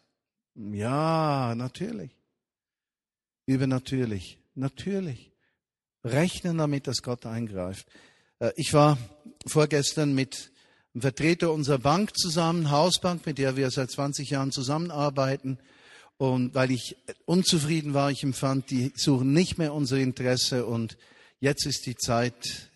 [0.54, 2.11] Ja, natürlich.
[3.46, 4.38] Übernatürlich.
[4.54, 5.32] Natürlich.
[6.04, 7.87] Rechnen damit, dass Gott eingreift.
[8.38, 8.98] Äh, ich war
[9.46, 10.52] vorgestern mit
[10.94, 15.59] ein Vertreter unserer Bank zusammen, Hausbank, mit der wir seit 20 Jahren zusammenarbeiten.
[16.18, 20.96] Und weil ich unzufrieden war, ich empfand, die suchen nicht mehr unser Interesse und
[21.40, 22.70] jetzt ist die Zeit,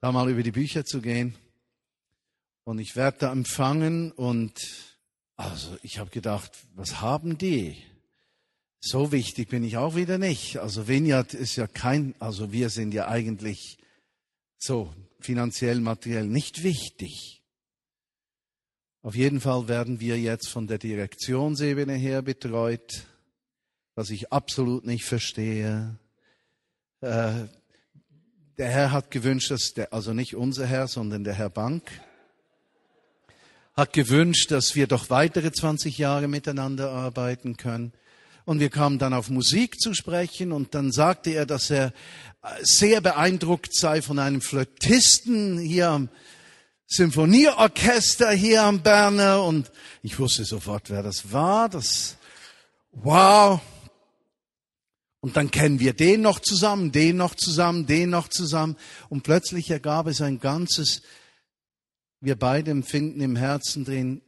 [0.00, 1.34] da mal über die Bücher zu gehen.
[2.64, 4.52] Und ich werde da empfangen und
[5.36, 7.76] also ich habe gedacht, was haben die?
[8.80, 10.58] So wichtig bin ich auch wieder nicht.
[10.58, 13.78] Also Vineyard ist ja kein, also wir sind ja eigentlich
[14.58, 17.39] so finanziell, materiell nicht wichtig.
[19.02, 23.06] Auf jeden Fall werden wir jetzt von der Direktionsebene her betreut,
[23.94, 25.96] was ich absolut nicht verstehe.
[27.00, 27.46] Äh,
[28.58, 31.90] der Herr hat gewünscht, dass der, also nicht unser Herr, sondern der Herr Bank,
[33.72, 37.94] hat gewünscht, dass wir doch weitere 20 Jahre miteinander arbeiten können.
[38.44, 41.94] Und wir kamen dann auf Musik zu sprechen und dann sagte er, dass er
[42.60, 46.10] sehr beeindruckt sei von einem Flötisten hier am
[46.92, 49.70] Symphonieorchester hier am Berner und
[50.02, 51.68] ich wusste sofort, wer das war.
[51.68, 52.16] Das,
[52.90, 53.60] wow.
[55.20, 58.76] Und dann kennen wir den noch zusammen, den noch zusammen, den noch zusammen.
[59.08, 61.02] Und plötzlich ergab es ein ganzes,
[62.20, 64.20] wir beide empfinden im Herzen drin,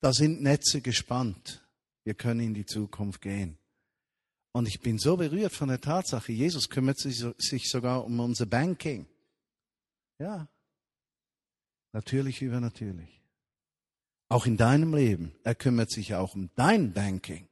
[0.00, 1.62] da sind Netze gespannt.
[2.02, 3.58] Wir können in die Zukunft gehen.
[4.50, 9.06] Und ich bin so berührt von der Tatsache, Jesus kümmert sich sogar um unser Banking.
[10.18, 10.48] Ja.
[11.94, 13.20] Natürlich übernatürlich.
[14.28, 15.32] Auch in deinem Leben.
[15.44, 17.46] Er kümmert sich auch um dein Banking.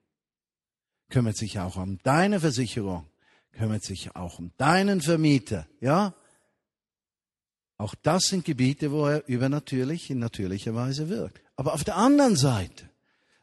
[1.11, 3.07] Kümmert sich auch um deine Versicherung.
[3.53, 5.69] Kümmert sich auch um deinen Vermieter.
[5.81, 6.13] Ja.
[7.79, 11.41] Auch das sind Gebiete, wo er übernatürlich in natürlicher Weise wirkt.
[11.55, 12.91] Aber auf der anderen Seite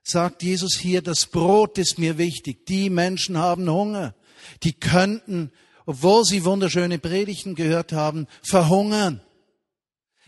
[0.03, 2.65] sagt Jesus hier, das Brot ist mir wichtig.
[2.65, 4.15] Die Menschen haben Hunger.
[4.63, 5.53] Die könnten,
[5.85, 9.21] obwohl sie wunderschöne Predigten gehört haben, verhungern.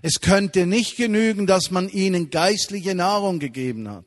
[0.02, 4.06] Es könnte nicht genügen, dass man ihnen geistliche Nahrung gegeben hat.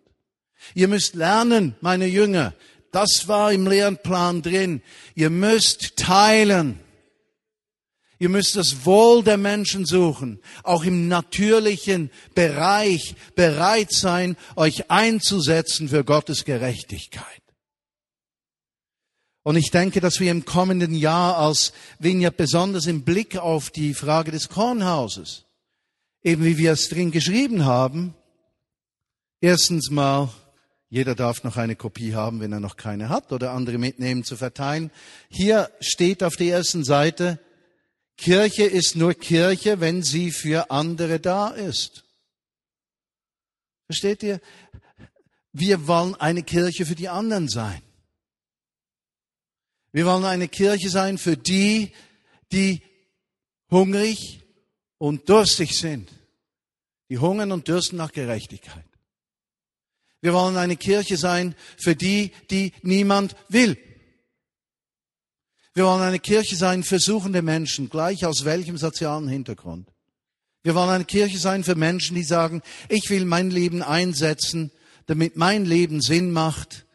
[0.74, 2.54] Ihr müsst lernen, meine Jünger,
[2.90, 4.80] das war im Lernplan drin.
[5.14, 6.78] Ihr müsst teilen.
[8.18, 15.88] Ihr müsst das Wohl der Menschen suchen, auch im natürlichen Bereich bereit sein, euch einzusetzen
[15.88, 17.42] für Gottes Gerechtigkeit.
[19.42, 23.92] Und ich denke, dass wir im kommenden Jahr als Vineyard besonders im Blick auf die
[23.92, 25.44] Frage des Kornhauses,
[26.24, 28.14] eben wie wir es drin geschrieben haben,
[29.40, 30.30] erstens mal,
[30.88, 34.36] jeder darf noch eine Kopie haben, wenn er noch keine hat, oder andere mitnehmen zu
[34.36, 34.90] verteilen.
[35.28, 37.38] Hier steht auf der ersten Seite,
[38.16, 42.04] Kirche ist nur Kirche, wenn sie für andere da ist.
[43.86, 44.40] Versteht ihr?
[45.52, 47.82] Wir wollen eine Kirche für die anderen sein.
[49.92, 51.92] Wir wollen eine Kirche sein für die,
[52.50, 52.82] die
[53.70, 54.43] hungrig
[55.04, 56.10] und durstig sind.
[57.10, 58.86] Die hungern und dürsten nach Gerechtigkeit.
[60.22, 63.76] Wir wollen eine Kirche sein für die, die niemand will.
[65.74, 69.92] Wir wollen eine Kirche sein für suchende Menschen, gleich aus welchem sozialen Hintergrund.
[70.62, 74.70] Wir wollen eine Kirche sein für Menschen, die sagen, ich will mein Leben einsetzen,
[75.04, 76.86] damit mein Leben Sinn macht,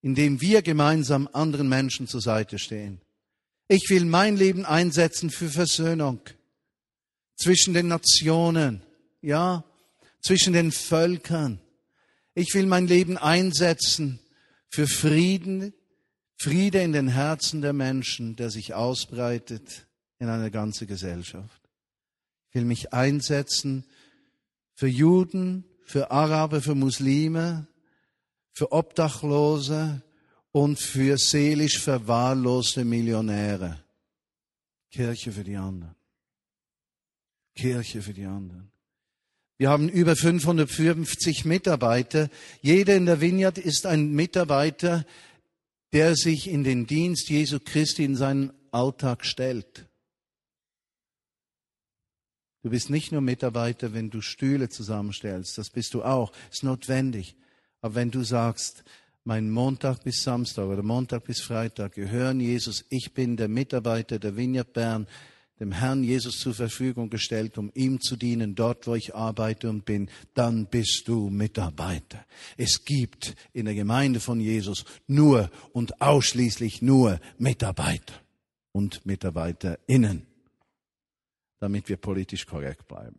[0.00, 3.02] indem wir gemeinsam anderen Menschen zur Seite stehen.
[3.68, 6.22] Ich will mein Leben einsetzen für Versöhnung
[7.38, 8.82] zwischen den Nationen,
[9.22, 9.64] ja,
[10.20, 11.60] zwischen den Völkern.
[12.34, 14.20] Ich will mein Leben einsetzen
[14.68, 15.72] für Frieden
[16.40, 19.88] Friede in den Herzen der Menschen, der sich ausbreitet
[20.20, 21.60] in eine ganze Gesellschaft.
[22.48, 23.84] Ich will mich einsetzen
[24.74, 27.66] für Juden, für Araber, für Muslime,
[28.52, 30.00] für Obdachlose
[30.52, 33.82] und für seelisch verwahrloste Millionäre.
[34.90, 35.97] Kirche für die anderen.
[37.58, 38.70] Kirche für die anderen.
[39.58, 42.28] Wir haben über 550 Mitarbeiter.
[42.62, 45.04] Jeder in der Vineyard ist ein Mitarbeiter,
[45.92, 49.86] der sich in den Dienst Jesu Christi in seinen Alltag stellt.
[52.62, 57.34] Du bist nicht nur Mitarbeiter, wenn du Stühle zusammenstellst, das bist du auch, ist notwendig.
[57.80, 58.84] Aber wenn du sagst,
[59.24, 64.36] mein Montag bis Samstag oder Montag bis Freitag gehören Jesus, ich bin der Mitarbeiter der
[64.36, 65.08] Vineyard Bern,
[65.60, 69.84] dem Herrn Jesus zur Verfügung gestellt, um ihm zu dienen, dort wo ich arbeite und
[69.84, 72.24] bin, dann bist du Mitarbeiter.
[72.56, 78.14] Es gibt in der Gemeinde von Jesus nur und ausschließlich nur Mitarbeiter
[78.72, 80.26] und Mitarbeiterinnen,
[81.58, 83.18] damit wir politisch korrekt bleiben.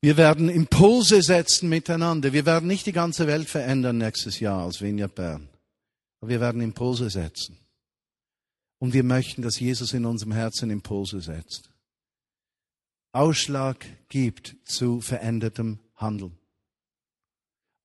[0.00, 2.32] Wir werden Impulse setzen miteinander.
[2.32, 5.48] Wir werden nicht die ganze Welt verändern nächstes Jahr als Vineyard Bern.
[6.20, 7.58] Aber wir werden Impulse setzen.
[8.78, 11.70] Und wir möchten, dass Jesus in unserem Herzen Impulse setzt.
[13.12, 16.38] Ausschlag gibt zu verändertem Handeln.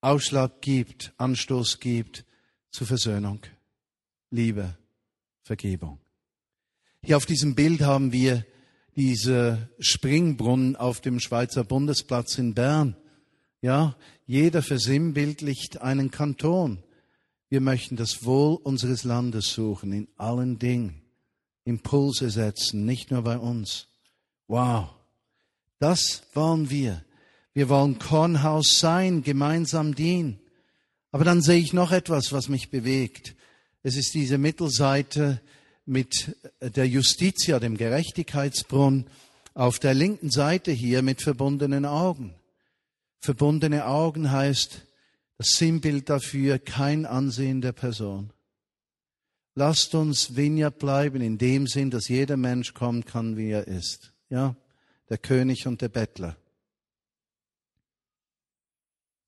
[0.01, 2.25] Ausschlag gibt, Anstoß gibt
[2.69, 3.39] zu Versöhnung,
[4.29, 4.77] Liebe,
[5.43, 5.99] Vergebung.
[7.01, 8.45] Hier auf diesem Bild haben wir
[8.95, 12.95] diese Springbrunnen auf dem Schweizer Bundesplatz in Bern.
[13.61, 16.83] Ja, jeder versinnbildlicht einen Kanton.
[17.53, 21.03] Wir möchten das Wohl unseres Landes suchen in allen Dingen.
[21.65, 23.85] Impulse setzen, nicht nur bei uns.
[24.47, 24.89] Wow.
[25.77, 27.05] Das wollen wir.
[27.53, 30.39] Wir wollen Kornhaus sein, gemeinsam dienen.
[31.11, 33.35] Aber dann sehe ich noch etwas, was mich bewegt.
[33.83, 35.39] Es ist diese Mittelseite
[35.85, 39.05] mit der Justitia, dem Gerechtigkeitsbrunnen,
[39.53, 42.33] auf der linken Seite hier mit verbundenen Augen.
[43.19, 44.87] Verbundene Augen heißt
[45.37, 48.31] das Sinnbild dafür kein Ansehen der Person.
[49.55, 54.13] Lasst uns Vineyard bleiben in dem Sinn, dass jeder Mensch kommen kann, wie er ist.
[54.29, 54.55] Ja,
[55.09, 56.37] der König und der Bettler.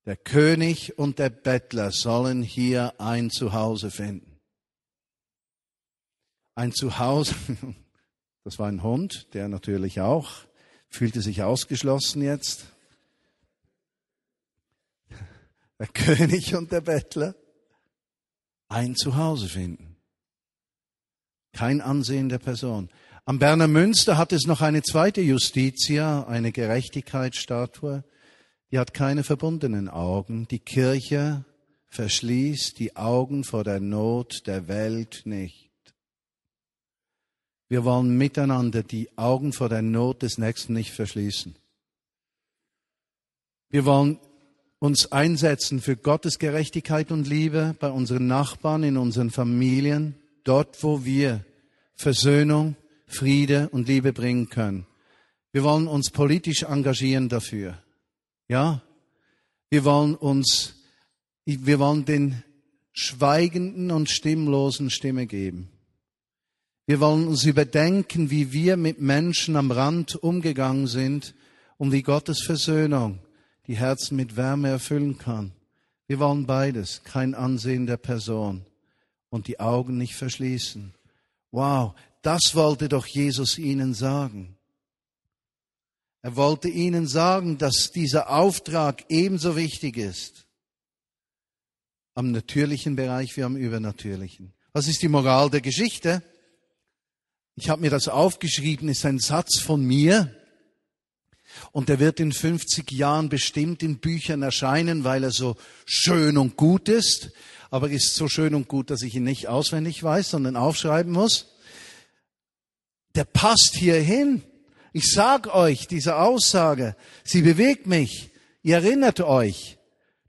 [0.06, 4.36] Der König und der Bettler sollen hier ein Zuhause finden
[6.56, 7.36] ein Zuhause.
[8.48, 10.46] Das war ein Hund, der natürlich auch
[10.88, 12.68] fühlte sich ausgeschlossen jetzt.
[15.80, 17.36] Der König und der Bettler
[18.68, 19.98] ein Zuhause finden.
[21.54, 22.90] Kein Ansehen der Person.
[23.26, 28.04] Am Berner Münster hat es noch eine zweite Justitia, eine Gerechtigkeitsstatue.
[28.72, 30.48] Die hat keine verbundenen Augen.
[30.48, 31.46] Die Kirche
[31.88, 35.72] verschließt die Augen vor der Not der Welt nicht.
[37.68, 41.56] Wir wollen miteinander die Augen vor der Not des Nächsten nicht verschließen.
[43.70, 44.20] Wir wollen
[44.86, 51.04] uns einsetzen für Gottes Gerechtigkeit und Liebe bei unseren Nachbarn, in unseren Familien, dort, wo
[51.04, 51.44] wir
[51.96, 52.76] Versöhnung,
[53.08, 54.86] Friede und Liebe bringen können.
[55.52, 57.80] Wir wollen uns politisch engagieren dafür.
[58.48, 58.84] Ja?
[59.72, 60.76] Wir wollen uns,
[61.46, 62.44] wir wollen den
[62.94, 65.70] Schweigenden und Stimmlosen Stimme geben.
[66.86, 71.34] Wir wollen uns überdenken, wie wir mit Menschen am Rand umgegangen sind
[71.78, 73.25] und wie Gottes Versöhnung
[73.68, 75.52] die Herzen mit Wärme erfüllen kann.
[76.08, 78.66] Wir wollen beides, kein Ansehen der Person
[79.30, 80.94] und die Augen nicht verschließen.
[81.52, 84.56] Wow, das wollte doch Jesus ihnen sagen.
[86.22, 90.46] Er wollte ihnen sagen, dass dieser Auftrag ebenso wichtig ist
[92.16, 94.54] am natürlichen Bereich wie am übernatürlichen.
[94.72, 96.24] Was ist die Moral der Geschichte?
[97.56, 100.34] Ich habe mir das aufgeschrieben, ist ein Satz von mir.
[101.72, 106.58] Und der wird in 50 Jahren bestimmt in Büchern erscheinen, weil er so schön und
[106.58, 107.32] gut ist.
[107.70, 111.56] Aber ist so schön und gut, dass ich ihn nicht auswendig weiß, sondern aufschreiben muss.
[113.16, 114.44] Der passt hierhin.
[114.94, 118.30] Ich sag euch, diese Aussage, sie bewegt mich.
[118.64, 119.78] Ihr erinnert euch.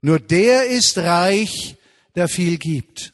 [0.01, 1.77] Nur der ist reich,
[2.15, 3.13] der viel gibt.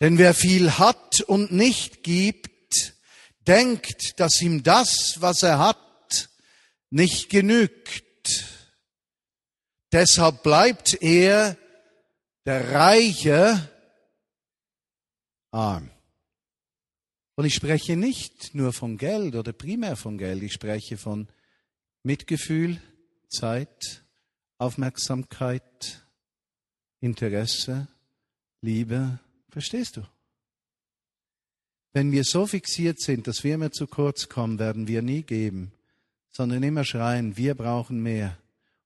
[0.00, 2.53] Denn wer viel hat und nicht gibt,
[3.46, 6.30] denkt, dass ihm das, was er hat,
[6.90, 8.04] nicht genügt.
[9.92, 11.56] Deshalb bleibt er,
[12.44, 13.70] der Reiche,
[15.50, 15.90] arm.
[17.36, 21.28] Und ich spreche nicht nur von Geld oder primär von Geld, ich spreche von
[22.02, 22.80] Mitgefühl,
[23.28, 24.04] Zeit,
[24.58, 26.06] Aufmerksamkeit,
[27.00, 27.88] Interesse,
[28.60, 29.18] Liebe,
[29.54, 30.02] Verstehst du?
[31.94, 35.70] Wenn wir so fixiert sind, dass wir immer zu kurz kommen, werden wir nie geben,
[36.32, 38.36] sondern immer schreien, wir brauchen mehr.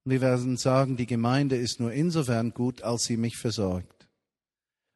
[0.05, 4.07] Und wir werden sagen, die Gemeinde ist nur insofern gut, als sie mich versorgt.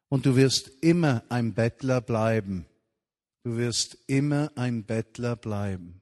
[0.09, 2.67] Und du wirst immer ein Bettler bleiben.
[3.43, 6.01] Du wirst immer ein Bettler bleiben.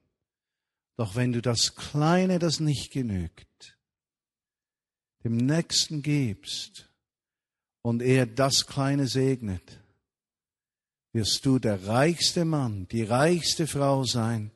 [0.98, 3.78] Doch wenn du das Kleine, das nicht genügt,
[5.24, 6.90] dem Nächsten gibst
[7.80, 9.81] und er das Kleine segnet,
[11.12, 14.50] wirst du der reichste Mann, die reichste Frau sein,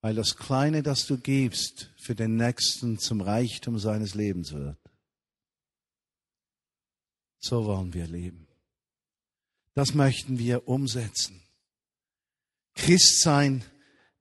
[0.00, 4.78] weil das Kleine, das du gibst, für den Nächsten zum Reichtum seines Lebens wird.
[7.38, 8.46] So wollen wir leben.
[9.74, 11.40] Das möchten wir umsetzen.
[12.74, 13.64] Christ sein,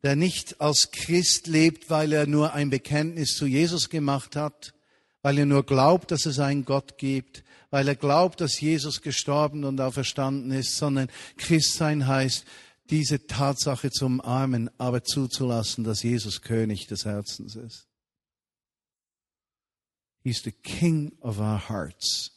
[0.04, 4.74] der nicht als Christ lebt, weil er nur ein Bekenntnis zu Jesus gemacht hat,
[5.22, 9.64] weil er nur glaubt, dass es einen Gott gibt, weil er glaubt, dass Jesus gestorben
[9.64, 12.46] und auferstanden ist, sondern Christsein heißt,
[12.90, 17.88] diese Tatsache zu umarmen, aber zuzulassen, dass Jesus König des Herzens ist.
[20.24, 22.32] He's the King of our hearts.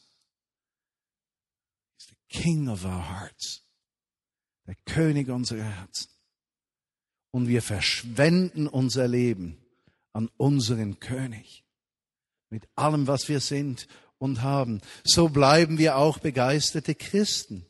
[1.97, 3.63] He's the King of our hearts.
[4.67, 6.09] Der König unserer Herzen.
[7.31, 9.57] Und wir verschwenden unser Leben
[10.13, 11.63] an unseren König.
[12.49, 13.87] Mit allem, was wir sind
[14.21, 14.81] und haben.
[15.03, 17.65] So bleiben wir auch begeisterte Christen.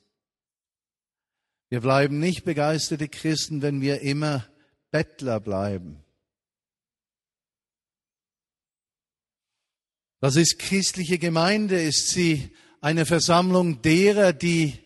[1.69, 4.45] Wir bleiben nicht begeisterte Christen, wenn wir immer
[4.91, 6.03] Bettler bleiben.
[10.19, 11.81] Was ist christliche Gemeinde?
[11.81, 14.77] Ist sie eine Versammlung derer, die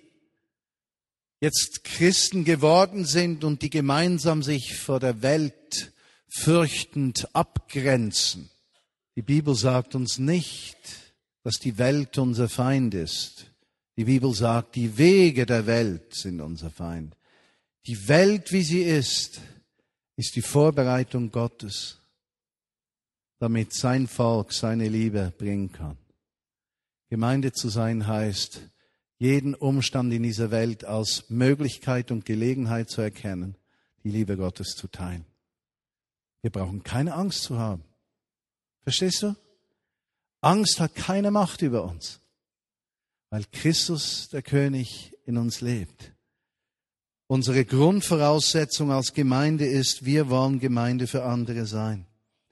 [1.40, 5.92] jetzt Christen geworden sind und die gemeinsam sich vor der Welt
[6.30, 8.52] fürchtend abgrenzen?
[9.16, 11.05] Die Bibel sagt uns nicht,
[11.46, 13.52] dass die Welt unser Feind ist.
[13.98, 17.16] Die Bibel sagt, die Wege der Welt sind unser Feind.
[17.86, 19.42] Die Welt, wie sie ist,
[20.16, 22.00] ist die Vorbereitung Gottes,
[23.38, 26.00] damit sein Volk seine Liebe bringen kann.
[27.12, 28.62] Gemeinde zu sein heißt,
[29.20, 33.56] jeden Umstand in dieser Welt als Möglichkeit und Gelegenheit zu erkennen,
[34.04, 35.26] die Liebe Gottes zu teilen.
[36.42, 37.84] Wir brauchen keine Angst zu haben.
[38.82, 39.36] Verstehst du?
[40.46, 42.20] Angst hat keine Macht über uns,
[43.32, 46.12] weil Christus, der König, in uns lebt.
[47.26, 52.06] Unsere Grundvoraussetzung als Gemeinde ist, wir wollen Gemeinde für andere sein.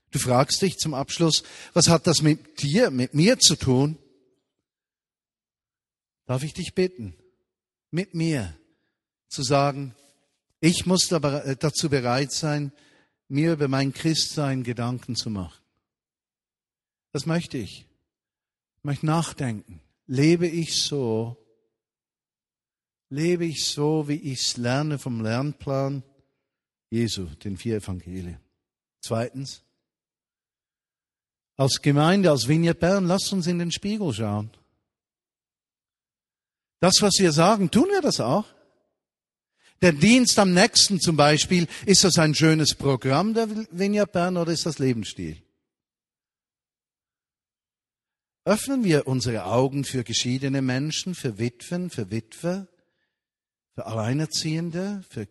[0.09, 3.99] Du fragst dich zum Abschluss, was hat das mit dir, mit mir zu tun?
[6.25, 7.15] Darf ich dich bitten,
[7.91, 8.57] mit mir
[9.27, 9.93] zu sagen,
[10.59, 12.71] ich muss äh, dazu bereit sein,
[13.27, 15.62] mir über mein Christsein Gedanken zu machen.
[17.13, 17.85] Das möchte ich.
[18.77, 19.79] Ich möchte nachdenken.
[20.07, 21.37] Lebe ich so?
[23.09, 26.03] Lebe ich so, wie ich es lerne vom Lernplan
[26.89, 28.39] Jesu, den vier Evangelien?
[28.99, 29.61] Zweitens,
[31.55, 34.49] als Gemeinde, als Vignette Bern, lasst uns in den Spiegel schauen.
[36.79, 38.45] Das, was wir sagen, tun wir das auch?
[39.83, 44.51] Der Dienst am nächsten zum Beispiel, ist das ein schönes Programm der Vignette Bern oder
[44.51, 45.42] ist das Lebensstil?
[48.45, 52.67] Öffnen wir unsere Augen für geschiedene Menschen, für Witwen, für Witwer,
[53.73, 55.29] für Alleinerziehende, für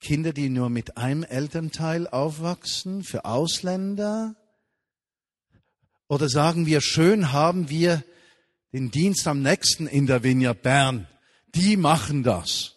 [0.00, 4.36] Kinder, die nur mit einem Elternteil aufwachsen, für Ausländer?
[6.06, 8.04] Oder sagen wir, schön haben wir
[8.74, 11.08] den Dienst am nächsten in der Vinja Bern.
[11.54, 12.74] Die machen das.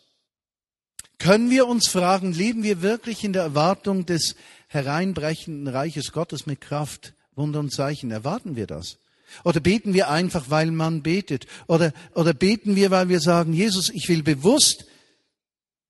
[1.18, 6.62] Können wir uns fragen, leben wir wirklich in der Erwartung des hereinbrechenden Reiches Gottes mit
[6.62, 8.10] Kraft, Wunder und Zeichen?
[8.10, 9.00] Erwarten wir das?
[9.44, 11.48] Oder beten wir einfach, weil man betet?
[11.68, 14.86] Oder, oder beten wir, weil wir sagen, Jesus, ich will bewusst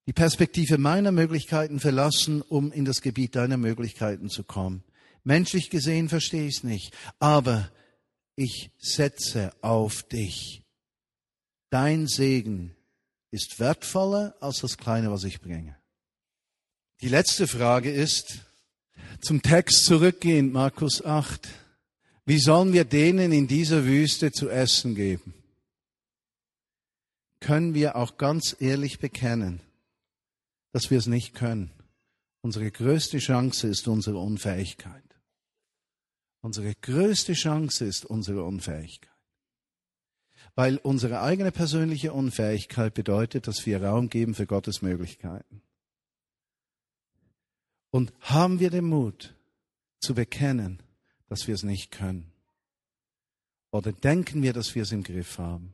[0.08, 4.84] die Perspektive meiner Möglichkeiten verlassen, um in das Gebiet deiner Möglichkeiten zu kommen.
[5.24, 7.70] Menschlich gesehen verstehe ich es nicht, aber
[8.36, 10.64] ich setze auf dich.
[11.70, 12.76] Dein Segen
[13.32, 15.76] ist wertvoller als das Kleine, was ich bringe.
[17.02, 18.40] Die letzte Frage ist,
[19.22, 21.48] zum Text zurückgehend, Markus 8.
[22.28, 25.34] Wie sollen wir denen in dieser Wüste zu essen geben?
[27.40, 29.62] Können wir auch ganz ehrlich bekennen,
[30.74, 31.72] dass wir es nicht können.
[32.42, 35.06] Unsere größte Chance ist unsere Unfähigkeit.
[36.42, 39.10] Unsere größte Chance ist unsere Unfähigkeit.
[40.54, 45.62] Weil unsere eigene persönliche Unfähigkeit bedeutet, dass wir Raum geben für Gottes Möglichkeiten.
[47.90, 49.34] Und haben wir den Mut
[50.02, 50.84] zu bekennen,
[51.28, 52.32] dass wir es nicht können?
[53.72, 55.74] Oder denken wir, dass wir es im Griff haben?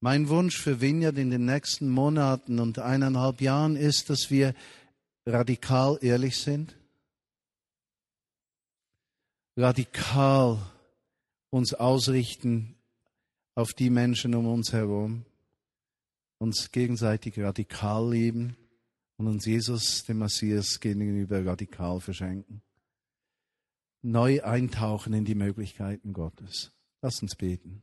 [0.00, 4.54] Mein Wunsch für Vineyard in den nächsten Monaten und eineinhalb Jahren ist, dass wir
[5.26, 6.76] radikal ehrlich sind,
[9.56, 10.58] radikal
[11.50, 12.74] uns ausrichten
[13.54, 15.24] auf die Menschen um uns herum,
[16.38, 18.56] uns gegenseitig radikal lieben
[19.16, 22.60] und uns Jesus, dem Messias, gegenüber radikal verschenken.
[24.04, 26.72] Neu eintauchen in die Möglichkeiten Gottes.
[27.00, 27.82] Lass uns beten.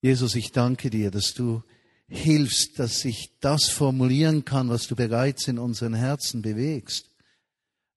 [0.00, 1.62] Jesus, ich danke dir, dass du
[2.08, 7.10] hilfst, dass ich das formulieren kann, was du bereits in unseren Herzen bewegst.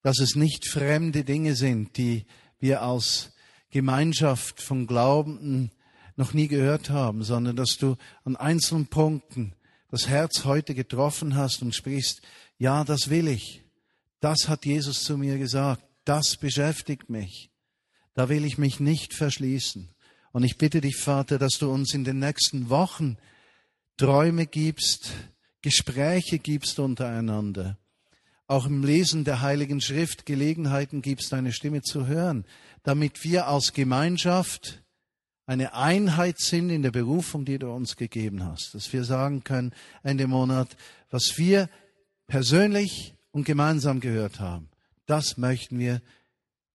[0.02, 2.26] Dass es nicht fremde Dinge sind, die
[2.60, 3.32] wir als
[3.70, 5.72] Gemeinschaft von Glaubenden
[6.18, 9.54] noch nie gehört haben, sondern dass du an einzelnen Punkten
[9.90, 12.22] das Herz heute getroffen hast und sprichst,
[12.58, 13.64] ja, das will ich.
[14.20, 15.84] Das hat Jesus zu mir gesagt.
[16.06, 17.52] Das beschäftigt mich.
[18.14, 19.89] Da will ich mich nicht verschließen.
[20.32, 23.18] Und ich bitte dich, Vater, dass du uns in den nächsten Wochen
[23.97, 25.12] Träume gibst,
[25.62, 27.78] Gespräche gibst untereinander,
[28.47, 32.45] auch im Lesen der Heiligen Schrift Gelegenheiten gibst, deine Stimme zu hören,
[32.84, 34.82] damit wir als Gemeinschaft
[35.45, 38.74] eine Einheit sind in der Berufung, die du uns gegeben hast.
[38.74, 40.76] Dass wir sagen können, Ende Monat,
[41.10, 41.70] was wir
[42.28, 44.70] persönlich und gemeinsam gehört haben,
[45.12, 46.01] das möchten wir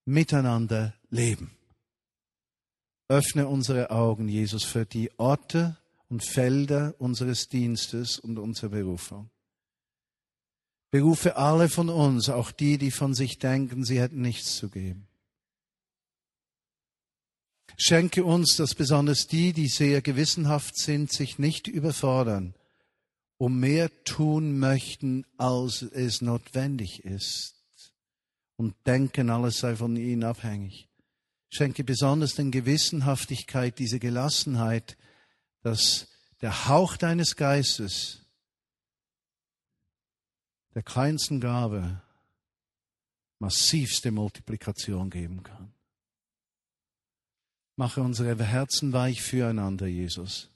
[0.05, 1.57] miteinander leben.
[3.09, 5.79] Öffne unsere Augen, Jesus, für die Orte
[6.11, 9.31] und Felder unseres Dienstes und unserer Berufung.
[10.91, 15.09] Berufe alle von uns, auch die, die von sich denken, sie hätten nichts zu geben.
[17.79, 22.55] Schenke uns, dass besonders die, die sehr gewissenhaft sind, sich nicht überfordern,
[23.39, 27.56] um mehr tun möchten, als es notwendig ist
[28.57, 30.89] und denken, alles sei von ihnen abhängig.
[31.49, 34.97] Schenke besonders den Gewissenhaftigkeit, diese Gelassenheit,
[35.63, 36.09] dass
[36.41, 38.23] der Hauch deines Geistes
[40.75, 42.03] der kleinsten Gabe
[43.39, 45.73] massivste Multiplikation geben kann.
[47.77, 50.51] Mache unsere Herzen weich füreinander, Jesus.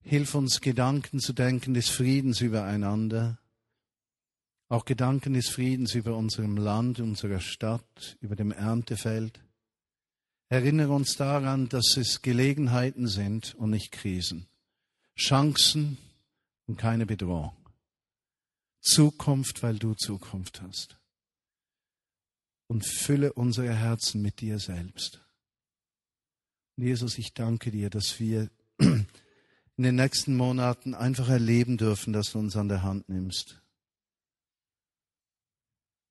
[0.00, 3.38] Hilf uns, Gedanken zu denken des Friedens übereinander,
[4.72, 9.38] auch Gedanken des Friedens über unserem Land, unserer Stadt, über dem Erntefeld.
[10.48, 14.46] Erinnere uns daran, dass es Gelegenheiten sind und nicht Krisen,
[15.14, 15.98] Chancen
[16.66, 17.54] und keine Bedrohung.
[18.80, 20.98] Zukunft, weil du Zukunft hast
[22.66, 25.20] und fülle unsere Herzen mit dir selbst.
[26.76, 28.48] Jesus, ich danke dir, dass wir
[28.78, 29.06] in
[29.76, 33.61] den nächsten Monaten einfach erleben dürfen, dass du uns an der Hand nimmst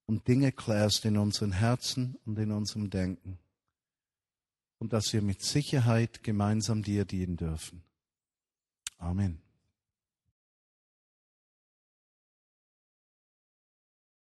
[0.06, 3.38] und Dinge klärst in unseren Herzen und in unserem Denken
[4.78, 7.82] und dass wir mit Sicherheit gemeinsam dir dienen dürfen.
[8.98, 9.41] Amen.